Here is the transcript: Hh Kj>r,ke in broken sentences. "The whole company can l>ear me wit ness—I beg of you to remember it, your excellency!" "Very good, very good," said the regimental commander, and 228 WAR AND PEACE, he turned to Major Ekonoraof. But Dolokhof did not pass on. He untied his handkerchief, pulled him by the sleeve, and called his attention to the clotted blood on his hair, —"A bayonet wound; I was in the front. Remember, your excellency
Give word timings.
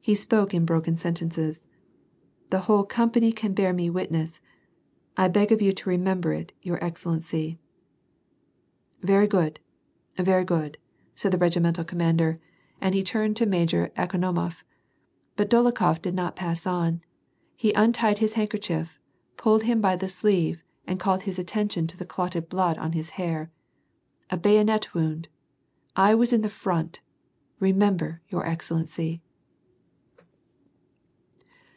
Hh 0.00 0.12
Kj>r,ke 0.12 0.54
in 0.54 0.64
broken 0.64 0.96
sentences. 0.96 1.66
"The 2.48 2.60
whole 2.60 2.84
company 2.84 3.30
can 3.30 3.52
l>ear 3.54 3.74
me 3.74 3.90
wit 3.90 4.10
ness—I 4.10 5.28
beg 5.28 5.52
of 5.52 5.60
you 5.60 5.74
to 5.74 5.88
remember 5.90 6.32
it, 6.32 6.54
your 6.62 6.82
excellency!" 6.82 7.58
"Very 9.02 9.26
good, 9.26 9.60
very 10.16 10.46
good," 10.46 10.78
said 11.14 11.30
the 11.30 11.36
regimental 11.36 11.84
commander, 11.84 12.40
and 12.80 12.94
228 12.94 12.94
WAR 12.94 12.94
AND 12.96 12.96
PEACE, 12.96 12.98
he 12.98 13.12
turned 13.12 13.36
to 13.36 13.44
Major 13.44 13.92
Ekonoraof. 13.98 14.64
But 15.36 15.50
Dolokhof 15.50 16.00
did 16.00 16.14
not 16.14 16.36
pass 16.36 16.66
on. 16.66 17.02
He 17.54 17.74
untied 17.74 18.16
his 18.16 18.32
handkerchief, 18.32 18.98
pulled 19.36 19.64
him 19.64 19.82
by 19.82 19.94
the 19.94 20.08
sleeve, 20.08 20.64
and 20.86 20.98
called 20.98 21.24
his 21.24 21.38
attention 21.38 21.86
to 21.86 21.98
the 21.98 22.06
clotted 22.06 22.48
blood 22.48 22.78
on 22.78 22.92
his 22.92 23.10
hair, 23.20 23.50
—"A 24.30 24.38
bayonet 24.38 24.94
wound; 24.94 25.28
I 25.96 26.14
was 26.14 26.32
in 26.32 26.40
the 26.40 26.48
front. 26.48 27.02
Remember, 27.60 28.22
your 28.30 28.46
excellency 28.46 29.20